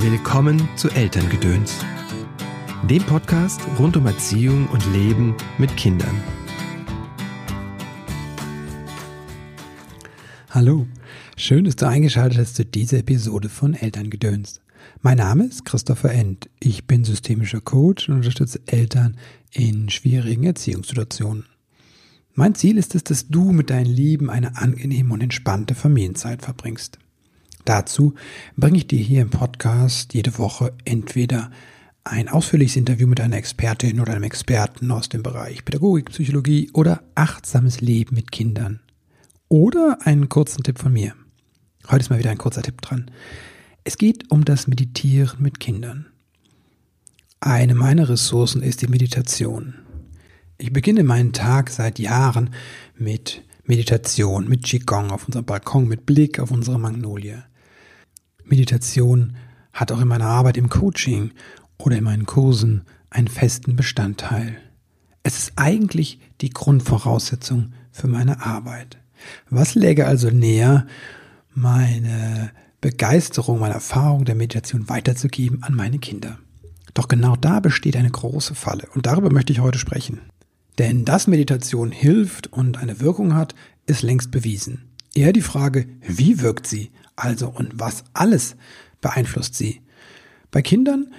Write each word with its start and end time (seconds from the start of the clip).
Willkommen 0.00 0.68
zu 0.76 0.88
Elterngedöns, 0.90 1.74
dem 2.88 3.02
Podcast 3.02 3.60
rund 3.80 3.96
um 3.96 4.06
Erziehung 4.06 4.68
und 4.68 4.86
Leben 4.92 5.34
mit 5.58 5.76
Kindern. 5.76 6.22
Hallo, 10.50 10.86
schön, 11.36 11.64
dass 11.64 11.74
du 11.74 11.88
eingeschaltet 11.88 12.38
hast 12.38 12.54
zu 12.54 12.64
dieser 12.64 12.98
Episode 12.98 13.48
von 13.48 13.74
Elterngedöns. 13.74 14.60
Mein 15.02 15.18
Name 15.18 15.46
ist 15.46 15.64
Christopher 15.64 16.12
End. 16.12 16.48
Ich 16.60 16.86
bin 16.86 17.02
systemischer 17.02 17.60
Coach 17.60 18.08
und 18.08 18.14
unterstütze 18.14 18.60
Eltern 18.66 19.16
in 19.50 19.90
schwierigen 19.90 20.44
Erziehungssituationen. 20.44 21.44
Mein 22.34 22.54
Ziel 22.54 22.78
ist 22.78 22.94
es, 22.94 23.02
dass 23.02 23.26
du 23.26 23.50
mit 23.50 23.68
deinen 23.68 23.92
Lieben 23.92 24.30
eine 24.30 24.58
angenehme 24.58 25.12
und 25.12 25.22
entspannte 25.22 25.74
Familienzeit 25.74 26.42
verbringst. 26.42 27.00
Dazu 27.68 28.14
bringe 28.56 28.78
ich 28.78 28.86
dir 28.86 28.98
hier 28.98 29.20
im 29.20 29.28
Podcast 29.28 30.14
jede 30.14 30.38
Woche 30.38 30.72
entweder 30.86 31.50
ein 32.02 32.30
ausführliches 32.30 32.76
Interview 32.76 33.06
mit 33.06 33.20
einer 33.20 33.36
Expertin 33.36 34.00
oder 34.00 34.14
einem 34.14 34.22
Experten 34.22 34.90
aus 34.90 35.10
dem 35.10 35.22
Bereich 35.22 35.66
Pädagogik, 35.66 36.06
Psychologie 36.06 36.70
oder 36.72 37.02
achtsames 37.14 37.82
Leben 37.82 38.14
mit 38.14 38.32
Kindern. 38.32 38.80
Oder 39.50 39.98
einen 40.04 40.30
kurzen 40.30 40.62
Tipp 40.62 40.78
von 40.78 40.94
mir. 40.94 41.12
Heute 41.90 42.00
ist 42.00 42.08
mal 42.08 42.18
wieder 42.18 42.30
ein 42.30 42.38
kurzer 42.38 42.62
Tipp 42.62 42.80
dran. 42.80 43.10
Es 43.84 43.98
geht 43.98 44.30
um 44.30 44.46
das 44.46 44.66
Meditieren 44.66 45.42
mit 45.42 45.60
Kindern. 45.60 46.06
Eine 47.38 47.74
meiner 47.74 48.08
Ressourcen 48.08 48.62
ist 48.62 48.80
die 48.80 48.88
Meditation. 48.88 49.74
Ich 50.56 50.72
beginne 50.72 51.04
meinen 51.04 51.34
Tag 51.34 51.68
seit 51.68 51.98
Jahren 51.98 52.48
mit 52.96 53.44
Meditation, 53.64 54.48
mit 54.48 54.64
Qigong 54.64 55.10
auf 55.10 55.26
unserem 55.26 55.44
Balkon, 55.44 55.86
mit 55.86 56.06
Blick 56.06 56.40
auf 56.40 56.50
unsere 56.50 56.78
Magnolie. 56.78 57.44
Meditation 58.48 59.36
hat 59.72 59.92
auch 59.92 60.00
in 60.00 60.08
meiner 60.08 60.26
Arbeit 60.26 60.56
im 60.56 60.68
Coaching 60.68 61.32
oder 61.76 61.96
in 61.96 62.04
meinen 62.04 62.26
Kursen 62.26 62.82
einen 63.10 63.28
festen 63.28 63.76
Bestandteil. 63.76 64.56
Es 65.22 65.38
ist 65.38 65.52
eigentlich 65.56 66.20
die 66.40 66.50
Grundvoraussetzung 66.50 67.72
für 67.90 68.08
meine 68.08 68.44
Arbeit. 68.44 68.98
Was 69.50 69.74
läge 69.74 70.06
also 70.06 70.30
näher, 70.30 70.86
meine 71.54 72.50
Begeisterung, 72.80 73.58
meine 73.58 73.74
Erfahrung 73.74 74.24
der 74.24 74.34
Meditation 74.34 74.88
weiterzugeben 74.88 75.62
an 75.62 75.74
meine 75.74 75.98
Kinder? 75.98 76.38
Doch 76.94 77.08
genau 77.08 77.36
da 77.36 77.60
besteht 77.60 77.96
eine 77.96 78.10
große 78.10 78.54
Falle 78.54 78.88
und 78.94 79.06
darüber 79.06 79.30
möchte 79.30 79.52
ich 79.52 79.60
heute 79.60 79.78
sprechen. 79.78 80.20
Denn 80.78 81.04
dass 81.04 81.26
Meditation 81.26 81.90
hilft 81.90 82.46
und 82.52 82.78
eine 82.78 83.00
Wirkung 83.00 83.34
hat, 83.34 83.54
ist 83.86 84.02
längst 84.02 84.30
bewiesen. 84.30 84.87
Eher 85.18 85.32
die 85.32 85.42
Frage, 85.42 85.88
wie 86.00 86.42
wirkt 86.42 86.68
sie? 86.68 86.92
Also 87.16 87.48
und 87.48 87.72
was 87.74 88.04
alles 88.12 88.54
beeinflusst 89.00 89.56
sie? 89.56 89.80
Bei 90.52 90.62
Kindern 90.62 91.12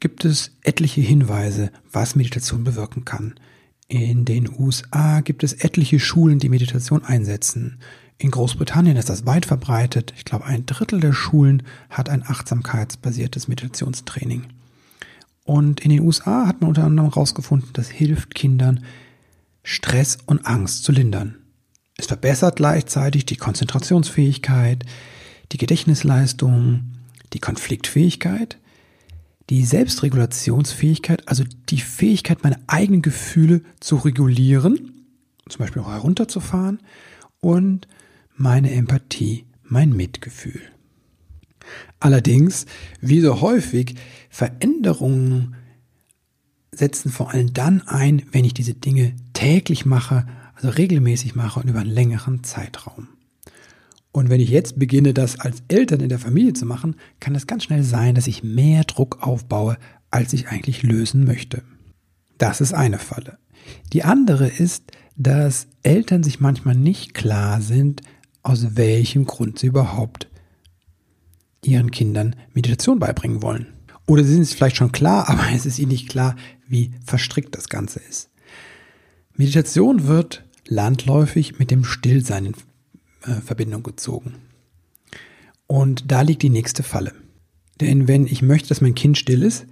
gibt 0.00 0.26
es 0.26 0.50
etliche 0.60 1.00
Hinweise, 1.00 1.70
was 1.90 2.14
Meditation 2.14 2.62
bewirken 2.62 3.06
kann. 3.06 3.36
In 3.86 4.26
den 4.26 4.50
USA 4.54 5.22
gibt 5.22 5.44
es 5.44 5.54
etliche 5.54 5.98
Schulen, 5.98 6.40
die 6.40 6.50
Meditation 6.50 7.02
einsetzen. 7.02 7.78
In 8.18 8.32
Großbritannien 8.32 8.98
ist 8.98 9.08
das 9.08 9.24
weit 9.24 9.46
verbreitet. 9.46 10.12
Ich 10.14 10.26
glaube, 10.26 10.44
ein 10.44 10.66
Drittel 10.66 11.00
der 11.00 11.14
Schulen 11.14 11.62
hat 11.88 12.10
ein 12.10 12.22
achtsamkeitsbasiertes 12.22 13.48
Meditationstraining. 13.48 14.48
Und 15.44 15.80
in 15.80 15.88
den 15.88 16.00
USA 16.00 16.46
hat 16.46 16.60
man 16.60 16.68
unter 16.68 16.84
anderem 16.84 17.08
herausgefunden, 17.08 17.70
das 17.72 17.88
hilft 17.88 18.34
Kindern, 18.34 18.84
Stress 19.62 20.18
und 20.26 20.44
Angst 20.44 20.84
zu 20.84 20.92
lindern. 20.92 21.38
Es 22.08 22.12
verbessert 22.12 22.56
gleichzeitig 22.56 23.26
die 23.26 23.36
Konzentrationsfähigkeit, 23.36 24.82
die 25.52 25.58
Gedächtnisleistung, 25.58 26.94
die 27.34 27.38
Konfliktfähigkeit, 27.38 28.56
die 29.50 29.62
Selbstregulationsfähigkeit, 29.62 31.28
also 31.28 31.44
die 31.68 31.82
Fähigkeit, 31.82 32.42
meine 32.42 32.58
eigenen 32.66 33.02
Gefühle 33.02 33.60
zu 33.80 33.96
regulieren, 33.96 35.04
zum 35.50 35.58
Beispiel 35.58 35.82
auch 35.82 35.90
herunterzufahren, 35.90 36.78
und 37.40 37.86
meine 38.34 38.72
Empathie, 38.72 39.44
mein 39.64 39.92
Mitgefühl. 39.92 40.62
Allerdings, 42.00 42.64
wie 43.02 43.20
so 43.20 43.42
häufig, 43.42 43.96
Veränderungen 44.30 45.56
setzen 46.72 47.12
vor 47.12 47.32
allem 47.34 47.52
dann 47.52 47.86
ein, 47.86 48.22
wenn 48.32 48.46
ich 48.46 48.54
diese 48.54 48.72
Dinge 48.72 49.14
täglich 49.34 49.84
mache, 49.84 50.26
also 50.58 50.70
regelmäßig 50.70 51.36
mache 51.36 51.60
und 51.60 51.68
über 51.68 51.80
einen 51.80 51.90
längeren 51.90 52.42
Zeitraum. 52.42 53.08
Und 54.10 54.28
wenn 54.28 54.40
ich 54.40 54.50
jetzt 54.50 54.76
beginne, 54.78 55.14
das 55.14 55.38
als 55.38 55.62
Eltern 55.68 56.00
in 56.00 56.08
der 56.08 56.18
Familie 56.18 56.52
zu 56.52 56.66
machen, 56.66 56.96
kann 57.20 57.36
es 57.36 57.46
ganz 57.46 57.62
schnell 57.62 57.84
sein, 57.84 58.16
dass 58.16 58.26
ich 58.26 58.42
mehr 58.42 58.82
Druck 58.82 59.22
aufbaue, 59.22 59.78
als 60.10 60.32
ich 60.32 60.48
eigentlich 60.48 60.82
lösen 60.82 61.24
möchte. 61.24 61.62
Das 62.38 62.60
ist 62.60 62.74
eine 62.74 62.98
Falle. 62.98 63.38
Die 63.92 64.02
andere 64.02 64.48
ist, 64.48 64.90
dass 65.16 65.68
Eltern 65.84 66.24
sich 66.24 66.40
manchmal 66.40 66.74
nicht 66.74 67.14
klar 67.14 67.60
sind, 67.60 68.00
aus 68.42 68.76
welchem 68.76 69.26
Grund 69.26 69.60
sie 69.60 69.68
überhaupt 69.68 70.28
ihren 71.64 71.92
Kindern 71.92 72.34
Meditation 72.52 72.98
beibringen 72.98 73.42
wollen. 73.42 73.66
Oder 74.06 74.24
sie 74.24 74.32
sind 74.32 74.42
es 74.42 74.54
vielleicht 74.54 74.76
schon 74.76 74.90
klar, 74.90 75.28
aber 75.28 75.44
es 75.54 75.66
ist 75.66 75.78
ihnen 75.78 75.92
nicht 75.92 76.08
klar, 76.08 76.34
wie 76.66 76.92
verstrickt 77.04 77.54
das 77.54 77.68
Ganze 77.68 78.00
ist. 78.00 78.30
Meditation 79.36 80.08
wird 80.08 80.47
landläufig 80.68 81.58
mit 81.58 81.70
dem 81.70 81.84
Stillsein 81.84 82.46
in 82.46 82.54
äh, 83.22 83.40
Verbindung 83.40 83.82
gezogen. 83.82 84.34
Und 85.66 86.10
da 86.10 86.22
liegt 86.22 86.42
die 86.42 86.50
nächste 86.50 86.82
Falle. 86.82 87.12
Denn 87.80 88.08
wenn 88.08 88.26
ich 88.26 88.42
möchte, 88.42 88.68
dass 88.68 88.80
mein 88.80 88.94
Kind 88.94 89.18
still 89.18 89.42
ist, 89.42 89.66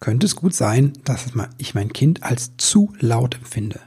könnte 0.00 0.26
es 0.26 0.36
gut 0.36 0.54
sein, 0.54 0.92
dass 1.04 1.26
ich 1.58 1.74
mein 1.74 1.92
Kind 1.92 2.22
als 2.22 2.56
zu 2.56 2.92
laut 2.98 3.36
empfinde. 3.36 3.80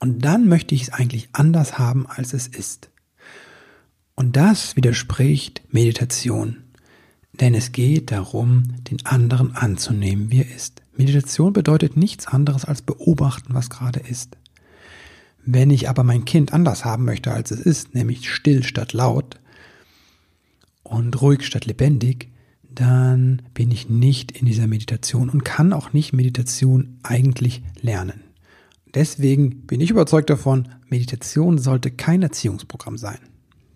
Und 0.00 0.24
dann 0.24 0.48
möchte 0.48 0.74
ich 0.74 0.82
es 0.82 0.90
eigentlich 0.90 1.28
anders 1.32 1.78
haben, 1.78 2.06
als 2.06 2.32
es 2.32 2.46
ist. 2.46 2.90
Und 4.14 4.36
das 4.36 4.76
widerspricht 4.76 5.62
Meditation. 5.70 6.64
Denn 7.34 7.54
es 7.54 7.72
geht 7.72 8.10
darum, 8.10 8.64
den 8.90 9.04
anderen 9.06 9.54
anzunehmen, 9.54 10.30
wie 10.30 10.40
er 10.40 10.54
ist. 10.54 10.82
Meditation 10.96 11.52
bedeutet 11.52 11.96
nichts 11.96 12.26
anderes 12.26 12.64
als 12.64 12.82
beobachten, 12.82 13.54
was 13.54 13.70
gerade 13.70 14.00
ist. 14.00 14.36
Wenn 15.50 15.70
ich 15.70 15.88
aber 15.88 16.04
mein 16.04 16.26
Kind 16.26 16.52
anders 16.52 16.84
haben 16.84 17.06
möchte, 17.06 17.32
als 17.32 17.50
es 17.50 17.60
ist, 17.60 17.94
nämlich 17.94 18.28
still 18.28 18.62
statt 18.62 18.92
laut 18.92 19.40
und 20.82 21.22
ruhig 21.22 21.46
statt 21.46 21.64
lebendig, 21.64 22.28
dann 22.68 23.40
bin 23.54 23.70
ich 23.70 23.88
nicht 23.88 24.30
in 24.30 24.44
dieser 24.44 24.66
Meditation 24.66 25.30
und 25.30 25.46
kann 25.46 25.72
auch 25.72 25.94
nicht 25.94 26.12
Meditation 26.12 26.98
eigentlich 27.02 27.62
lernen. 27.80 28.24
Deswegen 28.92 29.62
bin 29.66 29.80
ich 29.80 29.88
überzeugt 29.88 30.28
davon, 30.28 30.68
Meditation 30.90 31.56
sollte 31.56 31.92
kein 31.92 32.20
Erziehungsprogramm 32.20 32.98
sein. 32.98 33.18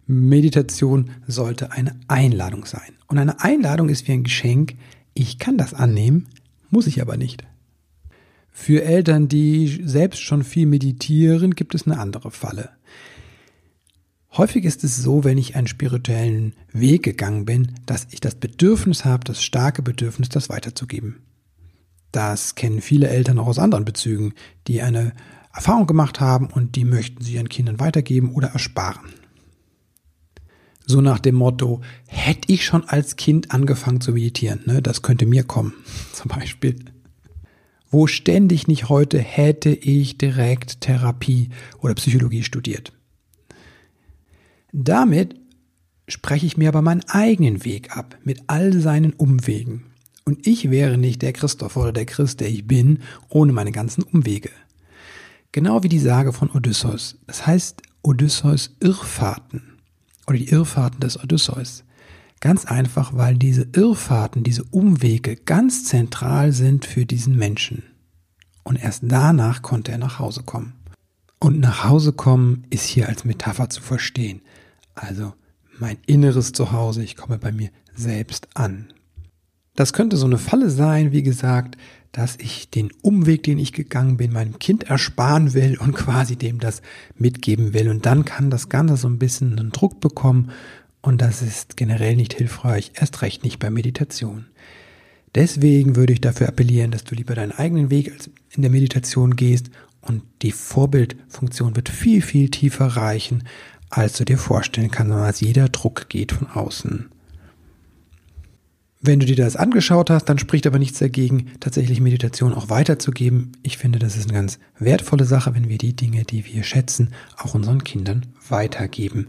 Meditation 0.07 1.13
sollte 1.27 1.73
eine 1.73 1.99
Einladung 2.07 2.67
sein. 2.67 2.93
Und 3.07 3.17
eine 3.17 3.41
Einladung 3.41 3.89
ist 3.89 4.07
wie 4.07 4.13
ein 4.13 4.25
Geschenk. 4.25 4.75
Ich 5.15 5.39
kann 5.39 5.57
das 5.57 5.73
annehmen, 5.73 6.29
muss 6.69 6.87
ich 6.87 7.01
aber 7.01 7.17
nicht. 7.17 7.45
Für 8.53 8.85
Eltern, 8.85 9.29
die 9.29 9.83
selbst 9.85 10.21
schon 10.21 10.45
viel 10.45 10.67
meditieren, 10.67 11.55
gibt 11.55 11.75
es 11.75 11.87
eine 11.87 11.99
andere 11.99 12.31
Falle. 12.31 12.71
Häufig 14.37 14.65
ist 14.65 14.85
es 14.85 14.97
so, 14.97 15.25
wenn 15.25 15.37
ich 15.37 15.57
einen 15.57 15.67
spirituellen 15.67 16.55
Weg 16.73 17.03
gegangen 17.03 17.45
bin, 17.45 17.73
dass 17.87 18.07
ich 18.11 18.21
das 18.21 18.35
Bedürfnis 18.35 19.05
habe, 19.05 19.25
das 19.25 19.43
starke 19.43 19.83
Bedürfnis, 19.83 20.29
das 20.29 20.49
weiterzugeben. 20.49 21.23
Das 22.13 22.55
kennen 22.55 22.83
viele 22.83 23.09
Eltern 23.09 23.39
auch 23.39 23.47
aus 23.47 23.59
anderen 23.59 23.87
Bezügen, 23.87 24.35
die 24.69 24.83
eine 24.83 25.13
Erfahrung 25.53 25.87
gemacht 25.87 26.21
haben 26.21 26.47
und 26.47 26.77
die 26.77 26.85
möchten 26.85 27.23
sie 27.23 27.35
ihren 27.35 27.49
Kindern 27.49 27.81
weitergeben 27.81 28.33
oder 28.33 28.49
ersparen. 28.49 29.15
So 30.87 31.01
nach 31.01 31.21
dem 31.21 31.37
Motto, 31.37 31.81
hätte 32.07 32.53
ich 32.53 32.65
schon 32.65 32.85
als 32.85 33.17
Kind 33.17 33.51
angefangen 33.51 34.01
zu 34.01 34.13
meditieren, 34.13 34.61
ne, 34.67 34.83
das 34.83 35.03
könnte 35.03 35.27
mir 35.27 35.45
kommen, 35.45 35.75
zum 36.13 36.29
Beispiel. 36.29 36.77
Wo 37.93 38.07
ständig 38.07 38.69
nicht 38.69 38.89
heute 38.89 39.19
hätte 39.19 39.69
ich 39.69 40.17
direkt 40.17 40.81
Therapie 40.81 41.51
oder 41.79 41.95
Psychologie 41.95 42.43
studiert. 42.43 42.95
Damit 44.73 45.37
spreche 46.09 46.47
ich 46.47 46.57
mir 46.57 46.71
aber 46.71 46.81
meinen 46.81 47.05
eigenen 47.09 47.67
Weg 47.67 47.95
ab, 47.95 48.17
mit 48.25 48.45
all 48.47 48.73
seinen 48.73 49.13
Umwegen. 49.13 49.85
Und 50.25 50.47
ich 50.47 50.71
wäre 50.71 50.97
nicht 50.97 51.21
der 51.21 51.35
Christoph 51.35 51.77
oder 51.77 51.93
der 51.93 52.07
Christ, 52.07 52.41
der 52.41 52.49
ich 52.49 52.67
bin, 52.67 53.01
ohne 53.29 53.53
meine 53.53 53.73
ganzen 53.73 54.03
Umwege. 54.05 54.49
Genau 55.53 55.83
wie 55.83 55.91
die 55.91 55.99
Sage 55.99 56.33
von 56.33 56.51
Odysseus. 56.51 57.19
Das 57.27 57.47
heißt 57.47 57.83
Odysseus 58.01 58.75
Irrfahrten 58.81 59.79
oder 60.27 60.39
die 60.39 60.49
Irrfahrten 60.49 61.01
des 61.01 61.23
Odysseus. 61.23 61.85
Ganz 62.43 62.65
einfach, 62.65 63.13
weil 63.15 63.37
diese 63.37 63.69
Irrfahrten, 63.73 64.43
diese 64.43 64.65
Umwege 64.65 65.37
ganz 65.37 65.85
zentral 65.85 66.51
sind 66.51 66.85
für 66.85 67.07
diesen 67.07 67.37
Menschen. 67.39 67.85
Und 68.65 68.83
erst 68.83 69.05
danach 69.07 69.63
konnte 69.63 69.93
er 69.93 69.99
nach 69.99 70.19
Hause 70.19 70.43
kommen. 70.43 70.73
Und 71.39 71.61
nach 71.61 71.85
Hause 71.85 72.13
kommen 72.13 72.65
ist 72.69 72.85
hier 72.85 73.09
als 73.09 73.25
Metapher 73.25 73.71
zu 73.71 73.81
verstehen. 73.81 74.43
Also 74.97 75.35
mein 75.79 75.99
inneres 76.07 76.51
Zuhause, 76.51 77.05
ich 77.05 77.17
komme 77.17 77.39
bei 77.39 77.53
mir 77.53 77.71
selbst 77.95 78.49
an. 78.55 78.93
Das 79.77 79.93
könnte 79.93 80.17
so 80.17 80.27
eine 80.27 80.39
Falle 80.39 80.69
sein, 80.69 81.13
wie 81.13 81.23
gesagt, 81.23 81.77
dass 82.11 82.37
ich 82.41 82.71
den 82.71 82.91
Umweg, 83.03 83.45
den 83.45 83.61
ich 83.61 83.73
gegangen 83.73 84.17
bin, 84.17 84.33
meinem 84.33 84.59
Kind 84.59 84.83
ersparen 84.85 85.55
will 85.55 85.79
und 85.79 85.95
quasi 85.95 86.35
dem 86.35 86.59
das 86.59 86.83
mitgeben 87.15 87.73
will. 87.73 87.89
Und 87.89 88.05
dann 88.05 88.25
kann 88.25 88.51
das 88.51 88.69
Ganze 88.69 88.97
so 88.97 89.07
ein 89.07 89.21
bisschen 89.21 89.57
einen 89.57 89.71
Druck 89.71 90.01
bekommen 90.01 90.51
und 91.03 91.21
das 91.21 91.43
ist 91.43 91.77
generell 91.77 92.17
nicht 92.17 92.35
hilfreich, 92.35 92.93
erst 92.95 93.23
recht 93.23 93.45
nicht 93.45 93.59
bei 93.59 93.71
Meditation. 93.71 94.47
Deswegen 95.35 95.97
würde 95.97 96.13
ich 96.13 96.21
dafür 96.21 96.49
appellieren, 96.49 96.91
dass 96.91 97.05
du 97.05 97.15
lieber 97.15 97.35
deinen 97.35 97.53
eigenen 97.53 97.91
Weg 97.91 98.13
in 98.51 98.63
der 98.63 98.71
Meditation 98.71 99.37
gehst 99.37 99.71
und 100.01 100.23
die 100.43 100.53
Vorbildfunktion 100.53 101.77
wird 101.77 101.89
viel, 101.89 102.23
viel 102.23 102.51
tiefer 102.51 102.87
reichen, 102.87 103.45
als 103.89 104.15
du 104.15 104.25
dir 104.25 104.39
vorstellen 104.39 104.91
kannst, 104.91 105.13
als 105.13 105.41
jeder 105.41 105.69
Druck 105.69 106.09
geht 106.09 106.33
von 106.33 106.49
außen. 106.49 107.09
Wenn 109.05 109.19
du 109.19 109.27
dir 109.27 109.35
das 109.35 109.57
angeschaut 109.57 110.11
hast, 110.11 110.27
dann 110.27 110.39
spricht 110.39 110.67
aber 110.67 110.79
nichts 110.79 111.01
dagegen, 111.01 111.51
tatsächlich 111.59 112.01
Meditation 112.01 112.55
auch 112.55 112.71
weiterzugeben. 112.71 113.51
Ich 113.65 113.77
finde, 113.77 113.99
das 113.99 114.17
ist 114.17 114.29
eine 114.29 114.35
ganz 114.35 114.61
wertvolle 114.79 115.25
Sache, 115.25 115.57
wenn 115.57 115.69
wir 115.69 115.79
die 115.79 115.97
Dinge, 115.97 116.23
die 116.23 116.47
wir 116.47 116.63
schätzen, 116.63 117.13
auch 117.37 117.55
unseren 117.55 117.83
Kindern 117.83 118.27
weitergeben. 118.49 119.27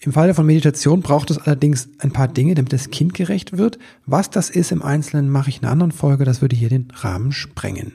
Im 0.00 0.12
Falle 0.12 0.34
von 0.34 0.46
Meditation 0.46 1.02
braucht 1.02 1.30
es 1.30 1.38
allerdings 1.38 1.88
ein 1.98 2.12
paar 2.12 2.28
Dinge, 2.28 2.54
damit 2.54 2.72
es 2.72 2.90
kindgerecht 2.90 3.58
wird. 3.58 3.78
Was 4.06 4.30
das 4.30 4.48
ist 4.48 4.70
im 4.70 4.82
Einzelnen, 4.82 5.28
mache 5.28 5.50
ich 5.50 5.58
in 5.58 5.64
einer 5.64 5.72
anderen 5.72 5.92
Folge. 5.92 6.24
Das 6.24 6.40
würde 6.40 6.56
hier 6.56 6.68
den 6.68 6.88
Rahmen 6.94 7.32
sprengen. 7.32 7.94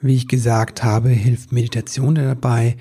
Wie 0.00 0.16
ich 0.16 0.28
gesagt 0.28 0.82
habe, 0.82 1.10
hilft 1.10 1.52
Meditation 1.52 2.14
dabei, 2.14 2.76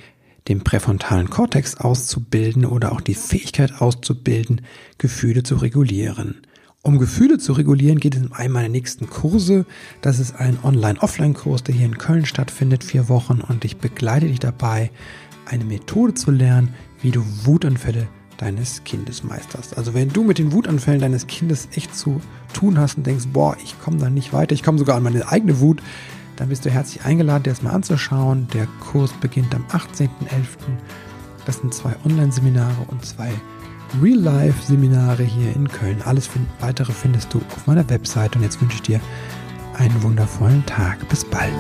den 0.48 0.64
präfrontalen 0.64 1.30
Kortex 1.30 1.76
auszubilden 1.76 2.66
oder 2.66 2.92
auch 2.92 3.02
die 3.02 3.14
Fähigkeit 3.14 3.80
auszubilden, 3.80 4.62
Gefühle 4.98 5.44
zu 5.44 5.56
regulieren. 5.56 6.42
Um 6.84 6.98
Gefühle 6.98 7.38
zu 7.38 7.54
regulieren, 7.54 8.00
geht 8.00 8.16
es 8.16 8.24
in 8.24 8.32
einem 8.32 8.54
meiner 8.54 8.70
nächsten 8.70 9.08
Kurse. 9.08 9.68
Das 10.02 10.18
ist 10.18 10.36
ein 10.36 10.58
Online-Offline-Kurs, 10.64 11.62
der 11.62 11.76
hier 11.76 11.86
in 11.86 12.00
Köln 12.00 12.26
stattfindet, 12.26 12.84
vier 12.84 13.08
Wochen, 13.08 13.42
und 13.42 13.66
ich 13.66 13.78
begleite 13.78 14.28
dich 14.28 14.40
dabei, 14.40 14.90
eine 15.46 15.64
Methode 15.64 16.16
zu 16.16 16.32
lernen, 16.32 16.74
wie 17.01 17.12
du 17.12 17.24
Wutanfälle 17.44 18.07
deines 18.38 18.83
Kindes 18.83 19.24
meisterst. 19.24 19.77
Also 19.77 19.94
wenn 19.94 20.09
du 20.09 20.24
mit 20.24 20.39
den 20.39 20.51
Wutanfällen 20.51 21.00
deines 21.00 21.27
Kindes 21.27 21.69
echt 21.75 21.95
zu 21.95 22.21
tun 22.53 22.80
hast 22.80 22.98
und 22.98 23.06
denkst, 23.06 23.25
boah, 23.31 23.56
ich 23.63 23.80
komme 23.80 23.98
da 23.98 24.09
nicht 24.09 24.33
weiter, 24.33 24.53
ich 24.53 24.63
komme 24.63 24.80
sogar 24.80 24.98
an 24.98 25.03
meine 25.03 25.27
eigene 25.27 25.59
Wut, 25.59 25.81
dann 26.38 26.50
bist 26.50 26.65
du 26.65 26.71
herzlich 26.71 27.06
eingeladen, 27.06 27.44
dir 27.44 27.51
das 27.51 27.62
mal 27.62 27.71
anzuschauen. 27.71 28.48
Der 28.53 28.68
Kurs 28.80 29.12
beginnt 29.21 29.53
am 29.53 29.63
18.11. 29.68 30.09
Das 31.45 31.57
sind 31.57 31.74
zwei 31.74 31.95
Online-Seminare 32.03 32.86
und 32.88 33.06
zwei 33.06 33.31
Real-Life-Seminare 34.01 35.24
hier 35.24 35.56
in 35.56 35.68
Köln. 35.68 36.01
Alles 36.03 36.30
weitere 36.59 36.94
findest 36.94 37.33
du 37.33 37.39
auf 37.39 37.68
meiner 37.68 37.88
Website. 37.89 38.36
Und 38.36 38.42
jetzt 38.42 38.59
wünsche 38.62 38.75
ich 38.75 38.81
dir 38.81 39.00
einen 39.77 40.01
wundervollen 40.01 40.65
Tag. 40.65 41.07
Bis 41.09 41.25
bald. 41.25 41.53